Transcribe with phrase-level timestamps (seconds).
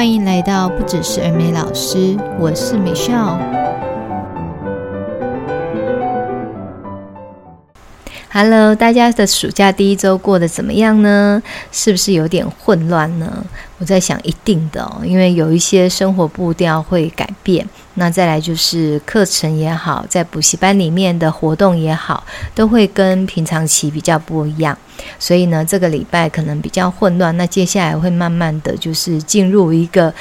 [0.00, 3.38] 欢迎来到不只是儿美老师，我是美笑。
[8.32, 11.42] Hello，大家的暑假第一周过得怎么样呢？
[11.70, 13.44] 是不是有点混乱呢？
[13.76, 17.68] 我在想，一定的哦，因为有一些生活步调会改变。
[18.00, 22.24] 那再来就是课程也好，在补习班里面的活动也好，
[22.54, 24.76] 都会跟平常期比较不一样。
[25.18, 27.36] 所以呢，这个礼拜可能比较混乱。
[27.36, 30.12] 那接下来会慢慢的就是进入一个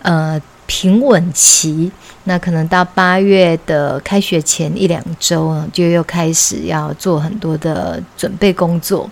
[0.00, 0.40] 呃。
[0.68, 1.88] 平稳期，
[2.24, 9.08] 那可能到八月的开学前一两周呢，就又开始要做很多的准备工作。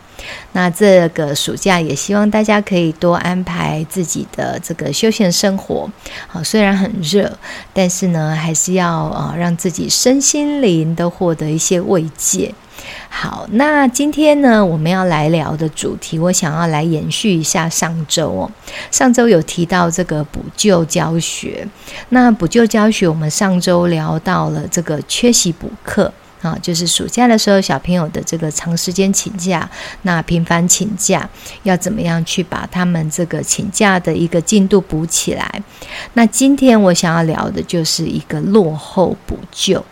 [0.53, 5.91] 那这个暑假也希望大家可以多安排自己的这个休闲生活。
[6.27, 7.31] 好，虽然很热，
[7.73, 12.55] 但是呢，还是要啊让自己身心灵都获得一些慰藉。
[13.09, 18.51] 好，那今天呢，我们要来聊的主题，我想要来延续一下上周哦。
[18.91, 21.67] 上周有提到这个补救教学，
[22.09, 26.13] 那补救教学，我们上周聊到了这个缺席补课
[26.45, 29.69] 啊，就是暑假的时候小朋友的这个长时间请假，
[30.03, 31.27] 那频繁请假，
[31.63, 35.63] 要怎么样去把他们这个请假的一个进度补起来？
[36.13, 39.83] 那今天我想要聊的就是一个落后补救。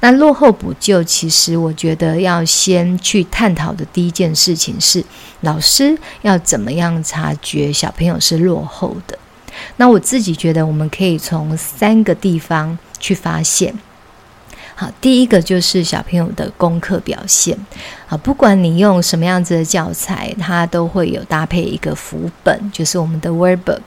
[0.00, 5.04] 那落后补救，其实我觉得要先去探讨的第一件事情是，
[5.40, 9.18] 老师要怎么样察觉小朋友是落后的。
[9.76, 13.74] 那我自己觉得，我们可以从三个地方去发现。
[14.80, 17.58] 好，第一个就是小朋友的功课表现。
[18.06, 23.80] 啊，不管你用什么样子的教材，它都会有搭配一个辅本，就是我们的 word book。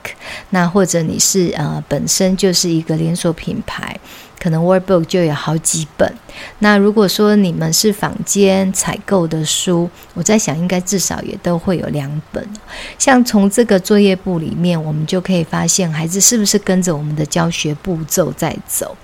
[0.49, 3.97] 那或者你是呃本身就是一个连锁品牌。
[4.41, 6.11] 可能 Workbook 就有好几本。
[6.59, 12.45] 那如果说你们是坊间采购的书，我在想应该至少也都会有两本。
[12.97, 18.97] 像从这个作业簿里面，我们就可以发现孩子是不是跟着我们的教学步骤在走。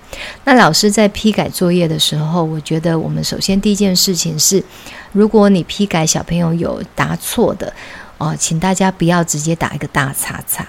[0.44, 4.64] 那老师在批改作业的时候，我觉得我们首先第一件事情是，
[5.12, 7.72] 如果你批改小朋友有答错的，
[8.16, 10.66] 哦，请大家不要直接打一个大叉叉，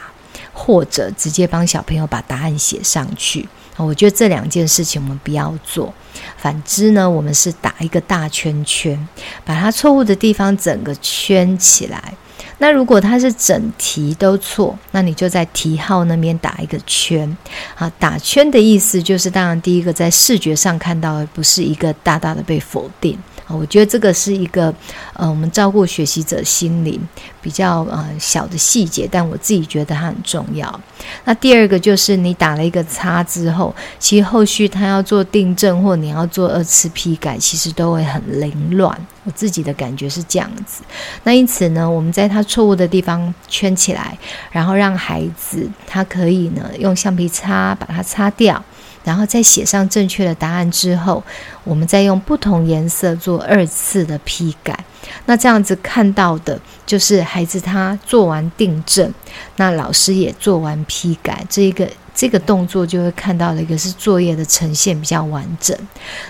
[0.53, 3.47] 或者直接帮小朋友把答案写上去。
[3.85, 5.93] 我觉得这两件事情我们不要做，
[6.37, 9.07] 反之呢，我们是打一个大圈圈，
[9.45, 12.13] 把它错误的地方整个圈起来。
[12.61, 17.37] 那如果它是整题都错，那你就在题号那边打一个圈。
[17.73, 23.17] 好，打圈的意思就是，当然第一个在视觉上看到的不是一个大大的被否定。
[23.57, 24.73] 我觉得这个是一个，
[25.13, 26.99] 呃，我们照顾学习者心灵
[27.41, 30.79] 比较呃小的细节，但我自己觉得它很重要。
[31.23, 38.95] 那第二个就是你打了一个叉之后，其实后续他要做订正或你要做二次批改，其实都会很凌乱。
[39.23, 40.81] 我自己的感觉是这样子。
[41.23, 44.17] 那因此呢，我们在他错误的地方圈起来，
[44.51, 48.63] 然后让孩子他可以呢用橡皮擦把它擦掉。
[49.03, 51.23] 然后在写上正确的答案之后，
[51.63, 54.77] 我们再用不同颜色做二次的批改。
[55.25, 59.11] 那这样子看到的就是孩子他做完订正，
[59.55, 65.75] 那老师也做完批改，这一个这个动作就会看到了一个是作业的呈现比较完整。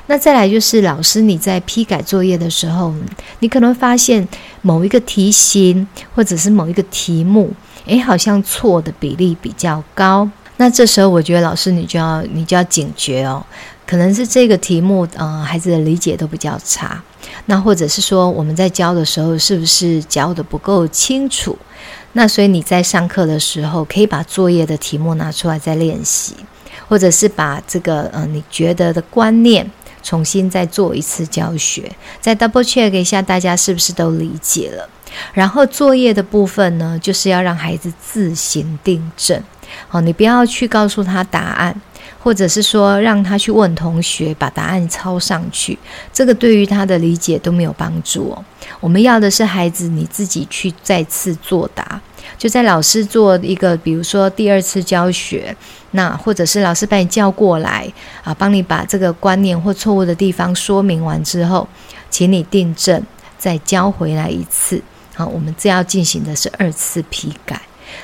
[0.06, 2.94] 那再来就是老师你在批改作业的时候，
[3.40, 4.26] 你可能发现
[4.62, 5.86] 某一个题型
[6.16, 7.52] 或者是某一个题目，
[7.86, 10.30] 诶，好像错的比例比较高。
[10.62, 13.42] 那这时候，我觉得老师你就要你就要警觉哦，
[13.88, 17.02] 可能是这个题目，呃，孩子的理解都比较差。
[17.46, 21.58] 那或者是说，我们在教的时候是不是教得不够清楚？
[22.12, 26.36] 那所以你在上课的时候，可以把作业的题目拿出来再练习，
[26.90, 29.66] 或者是把这个呃你觉得的观念
[30.04, 31.90] 重新再做一次教学，
[32.20, 34.90] 再 double check 一下大家是不是都理解了。
[35.34, 39.42] 然后作业的部分呢，就是要让孩子自行订正。
[39.88, 41.76] 好，你不要去告诉他答案，
[42.20, 45.78] 或者是说让他去问同学把答案抄上去，
[46.14, 48.44] 这个对于他的理解都没有帮助哦。
[48.80, 52.00] 我们要的是孩子你自己去再次作答，
[52.38, 55.56] 就在老师做一个，比如说第二次教学，
[55.92, 57.92] 那或者是老师把你叫过来
[58.24, 61.68] 啊，帮你把这个观念或错误的地方说明完之后，
[62.10, 63.02] 请你订正，
[63.38, 64.82] 再教回来一次。
[65.16, 67.60] 好，我们这要进行的是二次批改。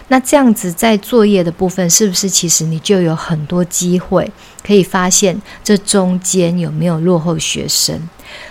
[0.08, 4.30] 那这样子在作业的部分，是不是其实你就有很多机会
[4.66, 8.00] 可以发现这中间有没有落后学生？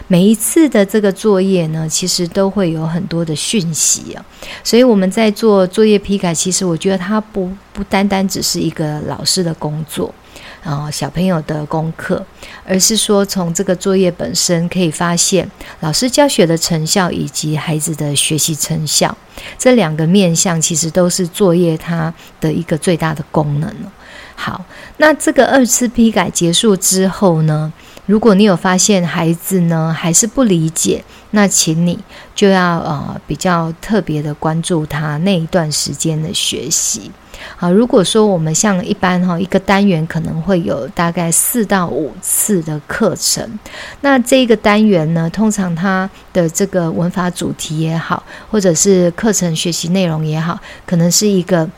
[0.06, 4.24] 每一次的这个作业呢，其实都会有很多的讯息啊。
[4.62, 10.14] 所以我们在做作业批改，其实我觉得它不不单单只是一个老师的工作，
[10.64, 12.24] 呃、小朋友的功课，
[12.66, 15.48] 而是说从这个作业本身可以发现
[15.80, 19.16] 老师教学的成效以及孩子的学习成效，
[19.58, 23.72] 这两个面向其实都是作业它的一个最大的功能。
[24.34, 24.64] 好，
[24.96, 27.72] 那这个二次批改结束之后呢，
[28.06, 31.98] 如果你有发现孩子呢还是不理解，那请你
[32.34, 37.12] 就要呃比较特别的关注他那一段时间的学习。
[37.56, 43.58] 好，如果说我们像一般哈，一个单元可能会有大概四到五次的课程，
[44.00, 51.68] 那这个单元呢，通常它的这个文法主题也好，或者是课程学习内容也好，可能是一个。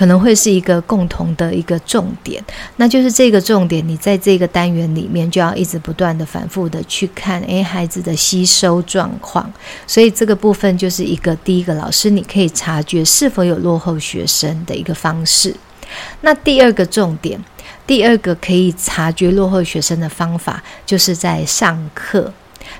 [0.00, 2.42] 可能会是一个共同的一个重点，
[2.76, 9.52] 那就是这个重点，你在这个单元里面就要一直不断的反复的去看，诶，孩子的吸收状况。
[9.86, 15.54] 所以这个部分就是一个第一个老师你可以察觉是否有落后学生的一个方式。
[16.22, 17.38] 那第二个重点，
[17.86, 22.32] 第二个可以察觉落后学生的方法，就是在上课，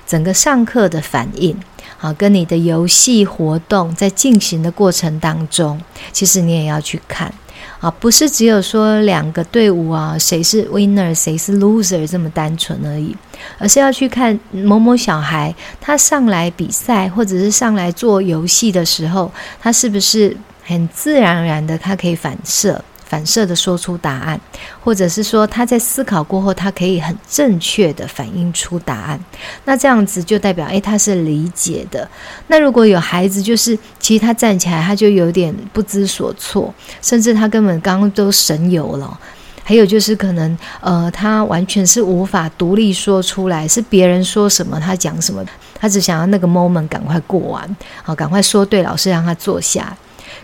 [0.07, 1.55] 整个上课的反应。
[2.01, 5.79] 好，跟你的游戏活动在进行的过程当中，
[6.11, 7.31] 其实你也要去看
[7.79, 13.15] 啊，不是只有说两个队伍啊，谁是 winner，谁是 loser 这么单纯而已，
[13.59, 22.83] 而是要去看某某小孩他上来比赛或者是上来做游戏的时候，他是不是很自然而然的，他可以反射。
[23.11, 24.39] 反射的说出答案，
[24.81, 29.19] 或者是说他在思考过后，他可以很正确的反映出答案。
[29.65, 32.09] 那这样子就代表，诶，他是理解的。
[32.47, 39.19] 那如果有孩子，就是其实他站起来，他就有点不知所措，甚至他根本刚刚都神游了。
[39.61, 45.43] 还有就是可能，呃，他完全是无法独立说出来，是别人说什么他讲什么，
[45.75, 49.95] 他只想要那个 moment 赶快过完，好，赶快说对，老师让他坐下。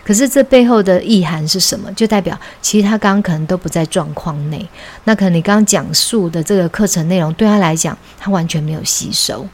[0.08, 1.92] 可是这背后的意涵是什么？
[1.92, 4.66] 就代表其实他刚刚可能都不在状况内。
[5.04, 9.46] 那可能你刚刚讲述的这个课程内容对他来讲，他完全没有吸收。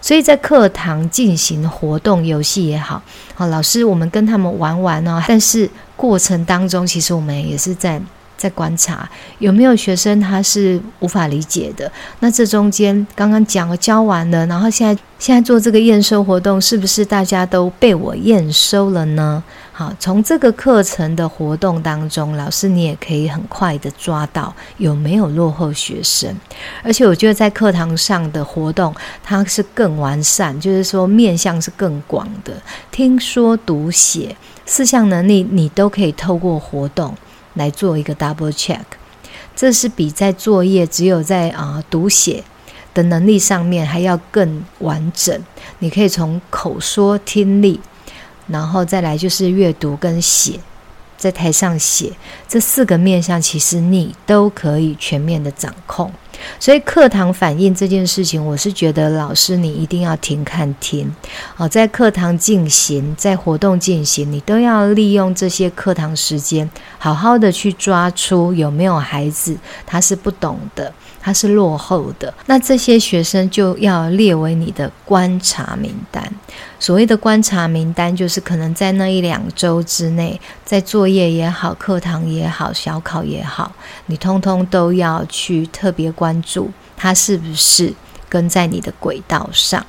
[0.00, 3.02] 所以在课堂进行活动、游戏也好，
[3.34, 5.22] 好，老师我们跟他们玩玩哦。
[5.28, 8.00] 但是过程当中，其实我们也是在。
[8.38, 11.90] 在观察有没有学生他是无法理解的。
[12.20, 19.42] 那这中间刚刚讲了教完了，然后现在现在做这个验收活动，是不是大家都被我验收了呢？
[19.78, 26.36] 好，从这个课程的活动当中，老师你也可以很快的抓到有没有落后学生。
[26.82, 28.92] 而且我觉得在课堂上的活动，
[29.22, 32.60] 它是更完善，就是说面向是更广的，
[32.90, 34.34] 听说读写
[34.66, 37.14] 四项能力，你都可以透过活动。
[37.54, 38.82] 来做一个 double check，
[39.54, 42.42] 这是比在作业只有在啊、读写
[42.92, 45.40] 的能力上面还要更完整。
[45.78, 47.80] 你可以从口说、听力，
[48.48, 50.58] 然后再来就是阅读跟写，
[51.16, 52.12] 在台上写
[52.48, 56.10] 这四个面向，其实你都可以全面的掌控。
[56.60, 61.12] 所以课堂反应这件事情，我是觉得老师你一定要停看听，
[61.56, 70.94] 哦，在课堂进行，在活动进行，你都要利用这些课堂时间，好好的去抓出有没有孩子他是不懂的。
[71.28, 76.26] 他是落后的，那这些学生就要列为你的观察名单。
[76.80, 83.70] 所谓的观察名单，就是可能在那一两周之内，在作业也好、课堂也好、小考也好，
[84.06, 87.92] 你通通都要去特别关注他是不是
[88.26, 89.84] 跟在你的轨道上。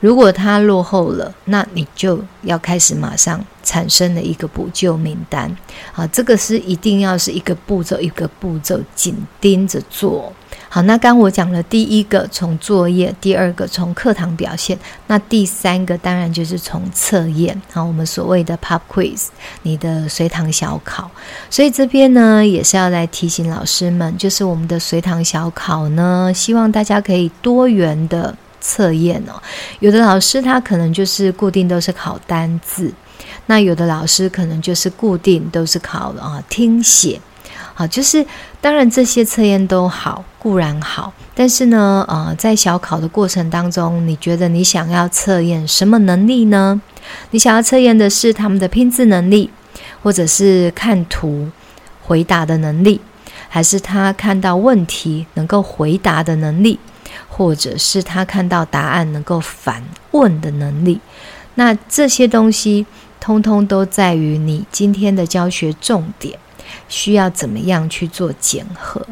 [0.00, 5.56] 如果他落后了，那你就要开始马上产生了一个补救名单。
[5.94, 10.30] 啊，这个是一定要是一个步骤一个步骤紧盯着做。
[10.74, 17.60] 好，那刚我讲了第一个从作业，第二个从课堂表现，那第三个当然就是从测验。
[17.70, 19.26] 好，我们所谓的 pop quiz，
[19.60, 21.10] 你的随堂小考。
[21.50, 29.34] 所以这边呢也是要来提醒老师们，就是我们的随堂小考呢，希望大家可以多元的测验哦。
[29.80, 32.90] 有的老师他可能就是固定都是考单字，
[33.44, 37.20] 那有的老师可能就是固定都是考啊听写。
[37.86, 38.24] 就是
[38.60, 46.80] 当然这些测验都好，固然好，但是呢，呃，在小考的过程当中，你觉得你想要测验什么能力呢？
[47.30, 49.50] 你想要测验的是他们的拼字能力，
[50.02, 51.48] 或者是看图
[52.02, 53.00] 回答的能力，
[53.48, 56.78] 还是他看到问题能够回答的能力，
[57.28, 61.00] 或者是他看到答案能够反问的能力？
[61.54, 62.86] 那这些东西
[63.20, 66.38] 通通都在于你今天的教学重点。
[66.88, 69.04] 需要怎么样去做检核？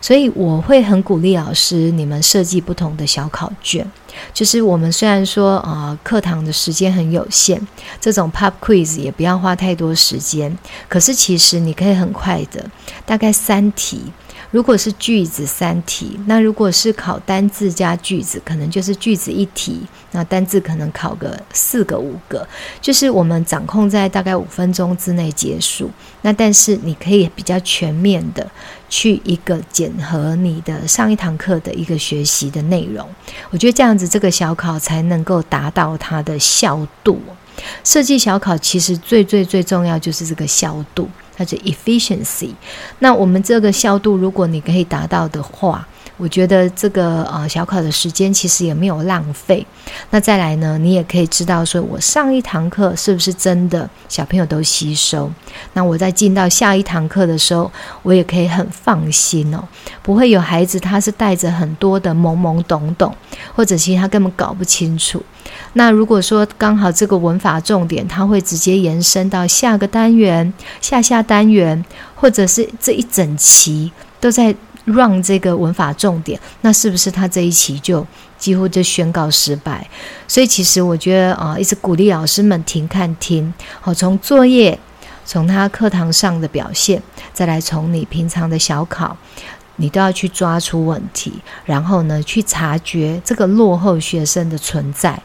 [0.00, 3.86] 所以我会很鼓励老师，你们设计不同的小考卷。
[4.32, 7.60] 就是我们虽然说呃，课堂的时间很有限，
[8.00, 10.56] 这种 pop quiz 也不要花太多时间。
[10.88, 12.64] 可是其实你可以很快的，
[13.04, 14.12] 大概三题。
[14.54, 19.80] 如果是句子三题，那如果是考单字加句子，可能就是句子一题，
[20.12, 22.46] 那单字可能考个四个五个，
[22.80, 25.90] 就是我们掌控在大概五分钟之内结束。
[26.22, 28.48] 那但是你可以比较全面的
[28.88, 33.04] 去一个检核你的上一堂课的一个学习的内容，
[33.50, 37.20] 我觉得这样子这个小考才能够达到它的效度。
[37.82, 41.10] 设计小考其实最最最重要就是这个效度。
[41.36, 42.50] 它是 efficiency，
[43.00, 45.86] 那我们这个效度，如果你可以达到的话，
[46.16, 49.66] 我觉得这个呃小考的时间其实也没有浪费。
[50.10, 55.28] 那再来呢，你也可以知道说，我上一堂课是不是真的小朋友都吸收？
[55.72, 57.70] 那我在进到下一堂课的时候，
[58.02, 59.62] 我也可以很放心哦，
[60.02, 63.12] 不会有孩子他是带着很多的懵懵懂懂，
[63.54, 65.20] 或者其实他根本搞不清楚。
[65.74, 74.54] 那如果说刚好这个文法重点，它会直接延伸到下个单元、下下单元，或者是这一整期都在
[74.86, 78.06] run 这个文法重点，那是不是他这一期就
[78.38, 79.86] 几乎就宣告失败？
[80.28, 84.78] 所以其实我觉得啊，一直鼓励老师们停看听，好，从作业，
[85.24, 87.02] 从他课堂上的表现，
[87.32, 89.16] 再来从你平常的小考，
[89.76, 91.32] 你都要去抓出问题，
[91.64, 95.20] 然后呢，去察觉这个落后学生的存在。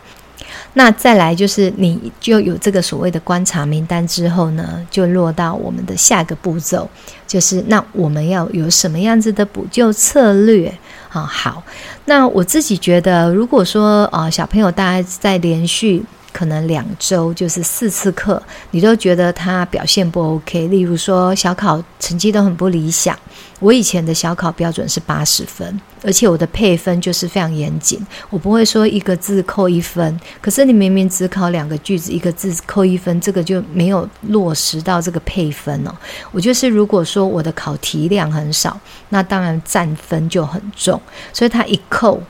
[0.74, 6.90] 那再来就是，你就有这个所谓的观察名单之后呢，就落到我们的下个步骤，
[7.28, 10.74] 就是那我们要有什么样子的补救策略
[11.10, 11.22] 啊？
[11.24, 11.64] 好，
[12.06, 16.04] 那我自己觉得，如果说啊，小朋友大概在连续。
[16.32, 20.68] 可能两周就是四次课，你都觉得他表现不 OK。
[20.68, 23.18] 例如说小考成绩都很不理想，
[23.60, 30.20] 我以前的小考标准是八十分，而且我的配分就是非常严谨，我不会说一个字扣一分。
[30.42, 35.92] 可是你明明只考两个句子，一个字扣一分，这个就没有落实到这个配分哦。
[36.32, 41.02] 我就是如果说我的考题量很少，那当然占分就很重，
[41.34, 42.22] 所以他一扣。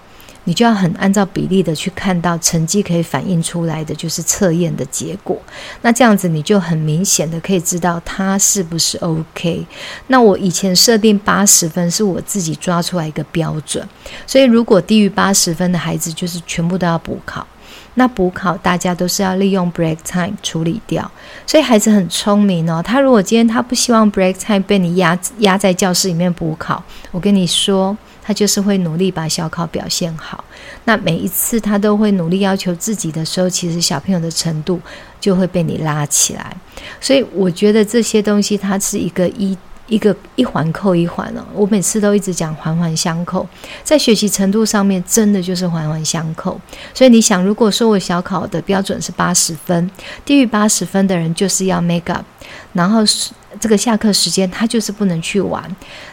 [0.45, 5.39] 你就要很按照比例的去看到成绩可以反映出来的就是测验的结果，
[5.81, 9.65] 那这样子你就很明显的可以知道他是不是 OK。
[10.07, 13.87] 那我以前设定八十分是我自己抓出来一个标准，
[14.25, 17.45] 所以如果低于八十分的孩子就是全部都要补考。
[17.95, 21.11] 那补考大家都是要利用 break time 处理掉，
[21.45, 22.81] 所以孩子很聪明哦。
[22.81, 26.81] 他如果今天他不希望 break time 被你压压在教室里面补考，
[27.11, 27.95] 我跟你说。
[28.29, 30.43] 他就是会努力把小考表现好，
[30.83, 34.79] 那每一次他都会努力要求自己的时候，其实小朋友的程度
[35.19, 36.55] 就会被你拉起来。
[37.01, 39.57] 所以我觉得这些东西它是一个一
[39.87, 41.43] 一个一环扣一环哦。
[41.55, 43.47] 我每次都一直讲环环相扣，
[43.83, 46.61] 在学习程度上面真的就是环环相扣。
[46.93, 49.89] 所以你想，如果说我小考的标准是八十分，
[50.23, 52.23] 低于八十分的人就是要 make up，
[52.73, 53.31] 然后是。
[53.59, 55.63] 这个下课时间他就是不能去玩。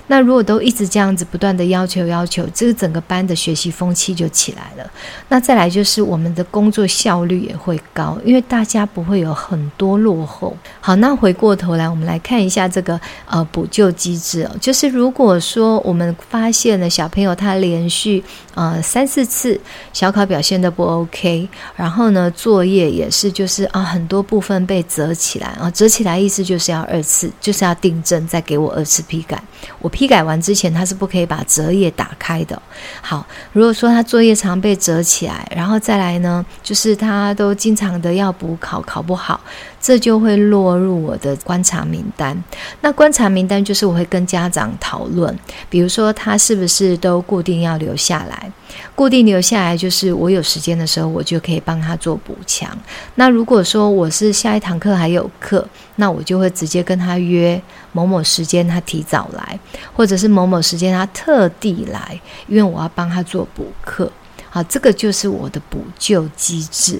[0.07, 4.91] 那如果都一直这样子不断的要求要求，这个整个班的学习风气就起来了。
[5.29, 10.57] 那再来就是我们的工作效率也会高，因为大家不会有很多落后。
[10.81, 18.23] 好，那回过头来我们来看一下这个呃补救机制哦，就是如果说我们发现了小朋友他连续
[18.55, 19.61] 呃三四次
[19.93, 27.26] 小考表现的不 OK，然后呢作业也是就是啊很多部分被折起来啊，折起来意思就是要二次。
[27.41, 29.43] 就是要订正，再给我二次批改。
[29.79, 32.61] 我批改完之前，他是不可以把折页打开的。
[33.01, 39.41] 好，如果说他作业常被折起来，然后再来呢，就是他都经常的要补考，考不好，
[39.87, 42.37] 这就会落入我的观察名单。
[42.81, 45.33] 那观察名单就是我会跟家长讨论，
[45.71, 48.51] 比如说他是不是都固定要留下来。
[48.97, 52.69] 固定留下来，就是我有时间的时候，我就可以帮他做补强。
[53.15, 55.65] 那如果说我是下一堂课还有课，
[55.95, 57.63] 那我就会直接跟他约
[57.93, 59.57] 某某时间，他提早来，
[59.95, 64.11] 或者是某某时间他特地来，因为我要帮他做补课。
[64.57, 66.99] 啊，这个就是我的补救机制。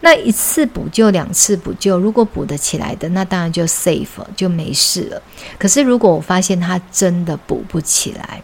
[0.00, 5.22] 那一次补救，两次补救，如果补得起来的，那当然就 safe 就没事了。
[5.56, 8.42] 可是如果我发现他真的补不起来，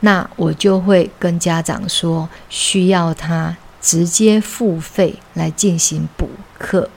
[0.00, 6.90] 那我就会跟家长说，需要他直接付费来进行补课。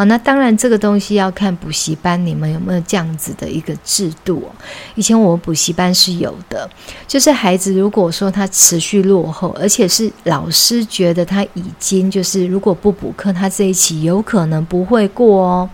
[0.00, 4.42] 好，那当然这个东西要看补习班你们有没有这样子的一个制度。
[4.94, 6.66] 以前我们补习班是有的，
[7.06, 15.68] 就是孩子如果说他持续落后，而且是老师觉得他已经就是如果不补课，他这一期有可能不会过哦。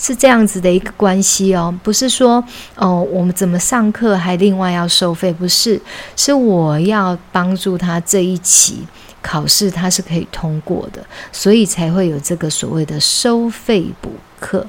[0.00, 2.42] 是这样子的一个关系哦，不是说
[2.76, 5.30] 哦，我们怎么上课还另外要收费？
[5.30, 5.78] 不是，
[6.16, 8.86] 是我要帮助他这一期
[9.28, 14.64] 考试它是可以通过的，所以才会有这个所谓的收费补课。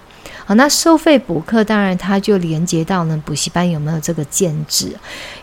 [0.46, 4.94] 好，那收费补课当然它就连接到呢补习班有没有这个建制。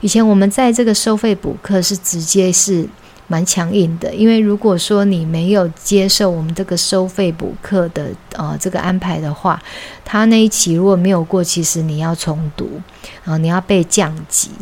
[0.01, 2.87] 以前我们在这个收费补课是直接是。
[3.29, 9.61] 蛮强硬的，因为如果说你没有接受我们这个收费补课的呃这个安排的话，
[10.05, 12.81] 他那一期如果没有过，其实你要重读
[13.25, 14.53] 啊、你要被降级。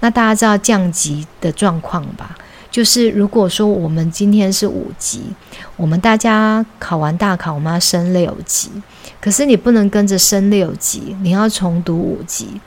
[0.00, 2.36] 那大家知道降级的状况吧？
[2.78, 5.20] 就是如果说我们今天是五级，
[5.76, 8.70] 我们大家考完大考，我们要升六级，
[9.20, 12.60] 可是你不能跟着升六级，你要重读五级。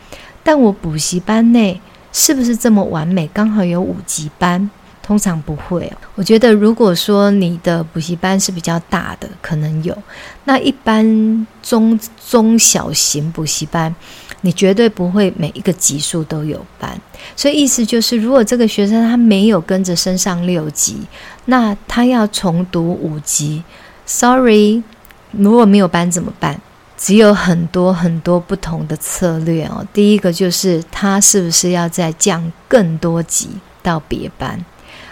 [0.44, 1.80] 但我补习班内
[2.12, 3.26] 是不是这么完美？
[3.34, 4.70] 刚好有五级班。
[5.02, 5.92] 通常不会。
[6.16, 9.98] 我觉得，如果说你的补习班是比较大的，可能有。
[10.44, 12.00] 那一般中
[12.30, 13.94] 中小型补习班，
[14.42, 17.00] 你绝对不会每一个级数都有班。
[17.36, 20.98] 所以意思就是，如果这个学生他没有跟着升上六级，
[21.46, 23.64] 那他要重读五级。
[24.06, 24.84] Sorry，
[25.32, 26.60] 如果没有班怎么办？
[26.98, 29.84] 只有很多很多不同的策略哦。
[29.92, 33.50] 第一个就是他是不是要再降更多级
[33.82, 34.64] 到别班？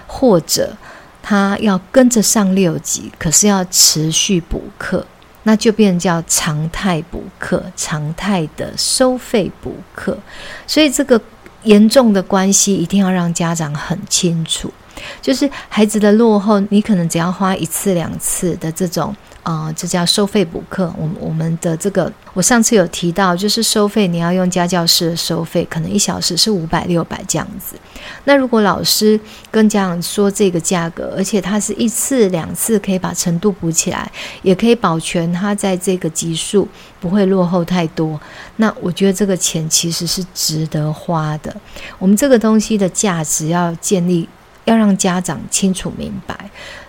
[0.05, 0.75] 或者
[1.23, 5.05] 他要跟着上六级，可是要持续补课，
[5.49, 10.15] 那就变成叫常态补课，常态的收费补课。
[10.67, 11.19] 所以这个
[11.63, 14.71] 严重的关系一定要让家长很清楚，
[15.21, 19.15] 就是孩子的落后，你可能只要花一次两次的这种。
[19.41, 20.93] 啊、呃，这叫收费补课。
[20.97, 27.75] 我们我们的这个，我上次有提到，就是收费，你要用家教师的收费，可能一小时是五百六百这样子。
[28.25, 34.11] 那如果老师跟家长说这个价格，而且他是一次两次可以把程度补起来，
[34.43, 36.67] 也可以保全他在这个级数
[36.99, 38.19] 不会落后太多，
[38.57, 41.55] 那我觉得这个钱其实是值得花的。
[41.97, 44.27] 我们这个东西的价值要建立，
[44.69, 46.35] 要让家长清楚明白。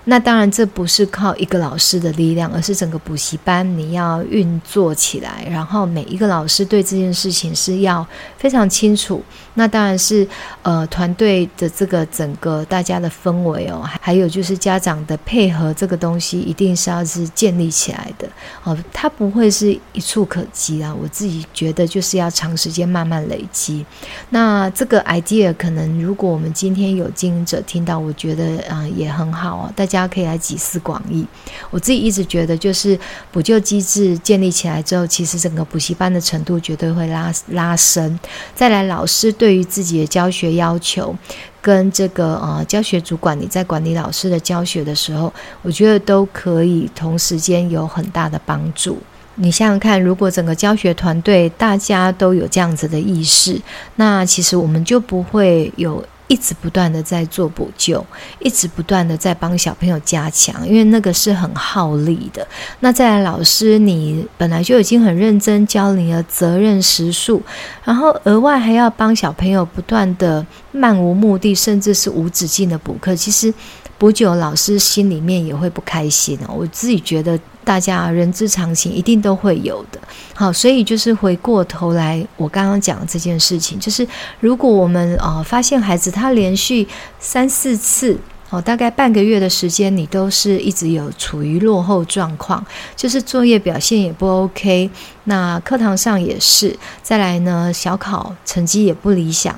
[0.04, 9.22] 那当然，这不是靠一个老师的力量，而是整个补习班你要运作起来，然后每一个老师对这件事情是要非常清楚。
[9.54, 10.26] 那当然是
[10.62, 18.28] 呃团队的这个整个大家的氛围哦，还有就是家长的配合，这个东西一定是要是建立起来的
[18.64, 20.94] 哦，它不会是一触可及啊。
[20.94, 23.84] 我自己觉得就是要长时间慢慢累积。
[24.30, 29.72] 那这个 idea 可能如果我们今天有经营者听到，我觉得啊、也很好哦。
[29.76, 31.26] 大大家可以来集思广益。
[31.70, 32.98] 我自己一直觉得，就是
[33.32, 38.18] 补救机制建立起来之后，其实整个补习班的程度绝对会拉拉升。
[38.54, 41.14] 再来，老师对于自己的教学要求，
[41.60, 48.96] 跟这个呃教学主管你在管理老师的教学的时候，我觉得都可以同时间有很大的帮助。
[49.34, 53.60] 你想想看，如果整个教学团队大家都有这样子的意识，
[53.96, 56.04] 那其实我们就不会有。
[56.30, 58.06] 一直不断的在做补救，
[58.38, 62.46] 一直不断的在帮小朋友加强，因为那个是很耗力的。
[62.78, 67.42] 那再来，老师你本来就已经很认真教你了责任时数，
[67.82, 73.52] 然后额外还要帮小朋友不断的漫无目的，甚至是无止境的补课，其实
[74.00, 76.54] 补久老师心里面也会不开心哦。
[76.58, 77.38] 我自己觉得。
[77.62, 80.00] 大家人之常情，一定都会有的。
[80.34, 84.04] 好，所以就是回过头来，我刚刚讲的这件事情，就是
[84.40, 86.88] 如果我们呃发现孩子他连续
[87.20, 92.64] 三四次哦，大概半个月的时间，你都是一直有处于落后状况，
[92.96, 94.90] 就是作业表现也不 OK，
[95.24, 99.54] 那课堂上也是，再来呢，小考成绩也不理想。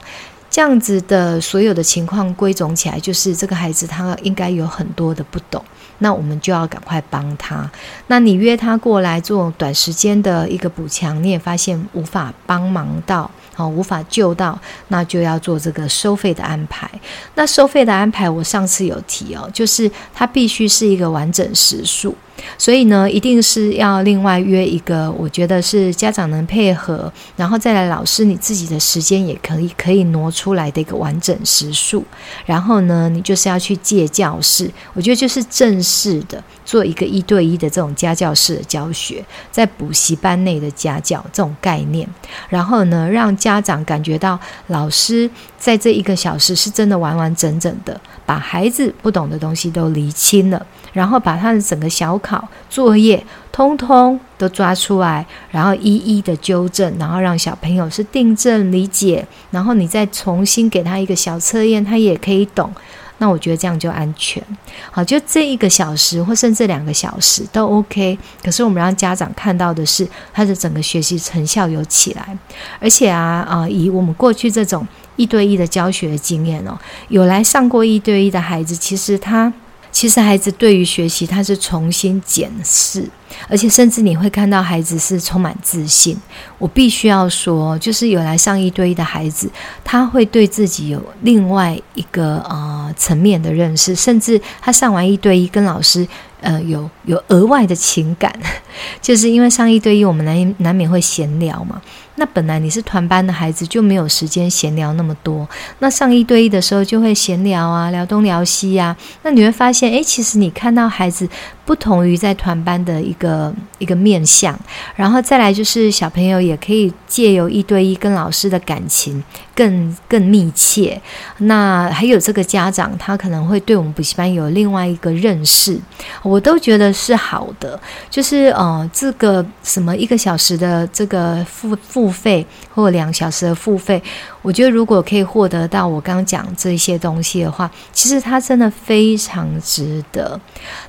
[0.52, 5.64] 这样子的所有的情况归总起来，就是这个孩子他应该有很多的不懂，
[6.00, 7.68] 那我们就要赶快帮他。
[8.08, 16.86] 那你约他过来做短时间的一个补强，你也发现无法帮忙到，哦，无法救到，那就要做这个收费的安排。
[17.34, 22.14] 那收费的安排，我上次有提哦，就是它必须是一个完整时数。
[22.58, 32.04] 所以呢，一定是要另外约一个，我觉得是家长能配合，然后再来老师你自己的时间也可以可以挪出来的一个完整时数。
[32.44, 42.08] 然后呢，你就是要去借教室，我觉得就是正式的做一个一对一的这种家教式的教学，在补习班内的家教这种概念。
[42.48, 45.28] 然后呢，让家长感觉到老师
[45.62, 50.66] 在这一个小时是真的完完整整的把孩子不懂的东西都厘清了。
[50.92, 62.70] 然后把他的整个小考作业通通都抓出来，然后一一的纠正，然后让小朋友是订正理解，然后你再重新给他一个小测验，他也可以懂。
[63.18, 64.42] 那我觉得这样就安全。
[64.90, 68.18] 好，就这一个小时或甚至两个小时都 OK。
[68.42, 72.36] 可是我们让家长看到的是他的整个学习成效有起来，
[72.80, 79.52] 而且啊啊，以我们过去这种一对一的教学经验哦，有来上过一对一的孩子，其实他。
[79.92, 83.06] 其实孩子对于学习，他是重新检视，
[83.46, 86.16] 而且甚至你会看到孩子是充满自信。
[86.56, 89.50] 我必须要说，就是有来上一对一的孩子，
[89.84, 96.08] 他会对自己有另外一个呃层面的认识，甚至他上完一对一跟老师。
[96.40, 98.36] 呃，有有额外的情感，
[99.00, 101.80] 就是因为上一对一，我们难难免会闲聊嘛。
[102.16, 105.48] 那本来你是团班的孩子，就没有时间闲聊那么多。
[105.78, 108.96] 那上一对一的时候，就会闲聊啊，聊东聊西呀、啊。
[109.22, 111.26] 那你会发现，诶，其实你看到孩子
[111.64, 114.58] 不同于在团班的一个一个面相。
[114.94, 121.00] 然后再来就是小朋友也可以借由一对一跟老师的感情更更密切。
[121.38, 125.80] 那还有这个家长，他可能会对我们补习班有另外一个认识，
[126.22, 127.80] 我都觉得是好的。
[128.10, 132.01] 就是呃，这个什么一个小时的这个付付。
[132.02, 134.02] 付费或两小时的付费，
[134.42, 140.38] 我觉得如果可以获得到我刚刚讲这些东西的话，其实它真的非常值得。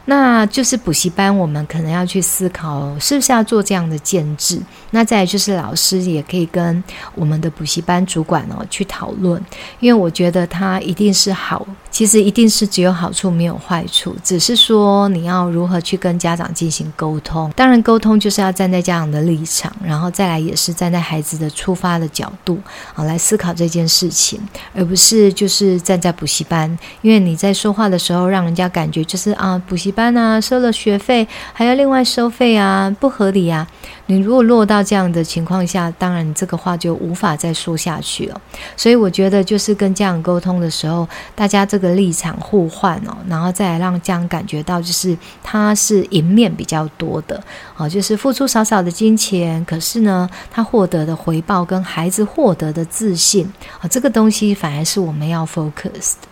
[0.05, 4.59] 那就是补习班，我们可能要去思考是不是要做这样的建制。
[4.91, 6.83] 那再来就是老师也可以跟
[7.15, 9.43] 我们的补习班主管哦去讨论，
[9.79, 17.51] 因为我觉得它一定是好，其实一定是只有好处没有坏处，只是说你要如何去跟家长进行沟通。
[17.55, 22.59] 当然，沟通就是要站在家长的立场，然后再来也是站在孩子的出发的角度
[22.93, 24.39] 啊来思考考这件事情，
[24.73, 33.67] 而不是就是站在补习班，因为你在说话的时候，让人家感觉就是啊补习班啊收了学费还要另外收费啊，不合理啊。
[34.07, 38.41] 你如果落到这样的情况下，当然你这个话就无法再说下去了。
[38.75, 47.41] 所以我觉得就是跟家长沟通的时候，大家这个立场互换哦，然后再让家长感觉到就是他是赢面比较多的
[47.77, 56.27] 哦，就是付出少少的金钱，可是呢他获得的回报跟孩子获得的自信啊，这个东西反而是我们要 focus 的。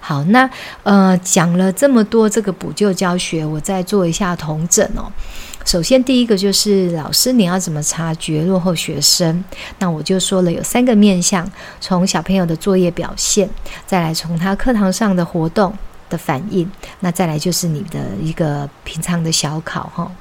[0.00, 0.48] 好，那
[0.84, 5.10] 呃讲了这么多这个补救教学，我再做一下统整哦。
[5.64, 9.42] 首先，第一个就是老师，你要怎么察觉落后学生？
[9.78, 13.48] 那我就说了有三个面向：从小朋友的作业表现，
[13.86, 15.74] 再来从他课堂上的活动
[16.10, 20.12] 的反应，那再来就是你的一个平常的小考哈。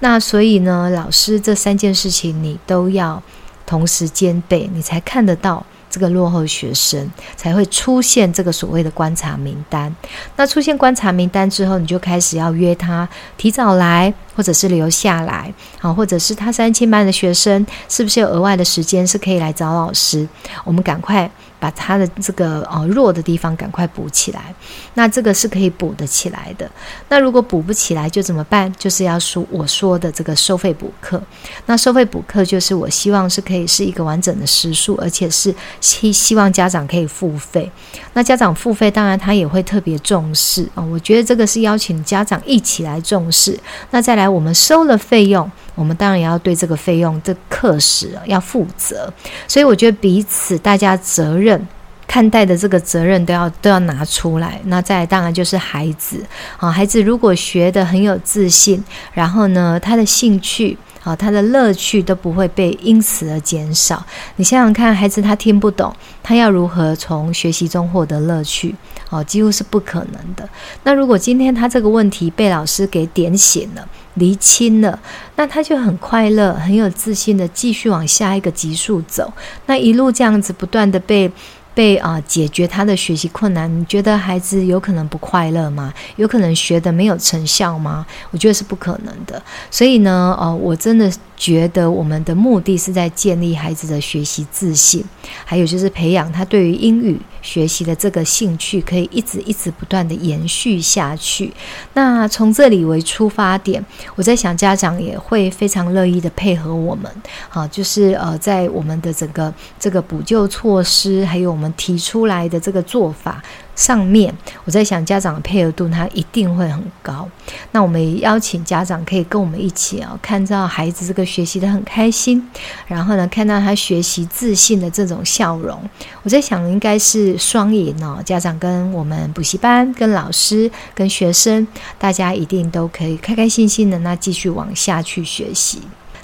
[0.00, 3.22] 那所以呢，老师这三件事情你都要
[3.70, 5.64] 同时兼备，你才看得到。
[5.92, 9.92] 这个落后学生才会出现这个所谓的观察名单。
[10.36, 20.28] 那出现观察名单之后，你就开始要约他提早来，或者是留下来，好，或者是他三千班的学生，是不是有额外的时间是可以来找老师？
[20.64, 21.28] 我们赶快。
[21.60, 24.52] 把他的这个呃弱的地方赶快补起来，
[24.94, 26.68] 那这个是可以补得起来的。
[27.08, 28.72] 那如果补不起来就怎么办？
[28.78, 31.22] 就是要说我说的这个收费补课。
[31.66, 37.70] 那收费补课就是我希望是可以是一个完整的时数，而且是希希望家长可以付费。
[38.14, 40.82] 那家长付费，当然他也会特别重视啊。
[40.82, 43.58] 我觉得这个是邀请家长一起来重视。
[43.90, 45.50] 那再来，我们收了费用。
[45.74, 49.12] 我们当然也要对这个费用这课时要负责，
[49.48, 51.66] 所以我觉得彼此大家责任
[52.06, 54.60] 看待的这个责任都要都要拿出来。
[54.64, 56.24] 那再当然就是孩子
[56.56, 60.76] 啊，孩子如果学得很有自信，然后呢，他的兴趣。
[61.02, 64.04] 啊，他的乐趣都不会被因此而减少。
[64.36, 65.90] 你想想看，孩子他听不懂，
[66.22, 68.74] 他要如何从学习中获得乐趣？
[69.08, 70.46] 哦，几乎是不可能的。
[70.84, 73.88] 那如果今天他这个问题被老师给点醒了、
[74.20, 74.96] 厘清了，
[75.34, 79.32] 那他就很快乐、很有自信的继续往下一个级数走。
[79.66, 81.28] 那一路这样子不断的被。
[81.74, 85.92] 被啊、解决他的学习困难，你觉得孩子有可能不快乐吗？
[86.16, 88.04] 有可能学得没有成效吗？
[88.30, 89.40] 我觉得是不可能的。
[89.70, 95.04] 所以呢，呃，我真的觉得我们的目的是在建立孩子的学习自信，
[95.44, 101.52] 还有就是培养他对于英语学习的这个兴趣，可以一直一直不断的延续下去。
[101.94, 103.84] 那从这里为出发点，
[104.16, 107.10] 我在想家长也会非常乐意的配合我们。
[107.48, 113.42] 好，就是呃，在我们的整个这个补救措施，还有我们提出来的这个做法。
[113.76, 117.26] 上面我在想，家长的配合度他一定会很高。
[117.72, 122.46] 那我们也邀请家长可以跟我们一起啊，看到孩子这个学习得很开心，
[122.86, 125.78] 然后呢，看到他学习自信的这种笑容。
[126.22, 128.22] 我在想，应该是双赢哦。
[128.24, 131.66] 家长跟我们补习班、跟老师、跟学生，
[131.98, 135.80] 大家一定都可以开开心心的那继续往下去学习。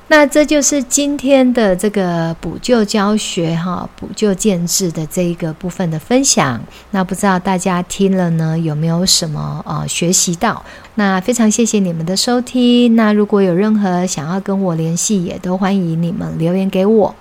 [0.09, 6.61] 那这就是今天的这个补救教学哈，补救建制的这一个部分的分享。
[6.93, 10.65] 那不知道大家听了呢，有没有什么呃学习到？
[10.95, 12.95] 那非常谢谢你们的收听。
[12.95, 17.15] 那如果有任何想要跟我联系，也都欢迎你们留言给我。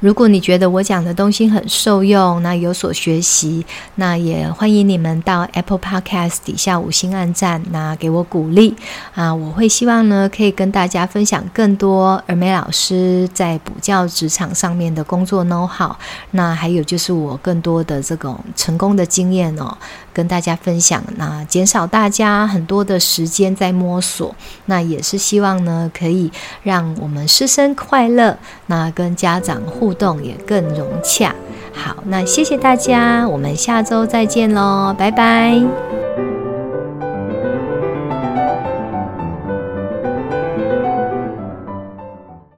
[0.00, 3.64] 如果你觉得我讲的东西很受用，那有所学习，
[3.96, 8.74] 那也欢迎你们到 Apple Podcast 底下五星按赞，那给我鼓励
[9.14, 9.34] 啊！
[9.34, 15.94] 我会希望呢，可以跟大家分享更多儿美老师在补教职场上面的工作 know-how，
[16.32, 19.76] 那还有就是我更多的这种成功的经验哦，
[20.14, 24.34] 跟大家分享，那减少大家很多的时间在摸索，
[24.66, 26.30] 那也是希望呢，可以
[26.62, 31.34] 让我们师生快乐，那跟家长互动也更融洽。
[31.72, 36.33] 好，那谢谢大家，我们下周再见喽，拜拜。